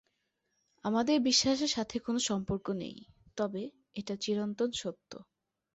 আমাদের 0.85 1.17
বিশ্বাসের 1.21 1.71
সাথে 1.71 1.95
কোনো 1.99 2.19
সম্পর্ক 2.29 2.65
নেই, 2.81 2.97
তবে 3.37 3.61
এটা 3.95 4.13
চিরন্তন 4.15 4.69
সত্য। 4.73 5.11